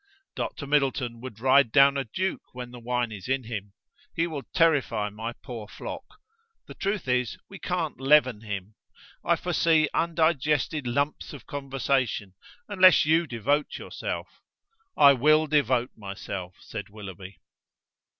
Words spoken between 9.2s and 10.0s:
I foresee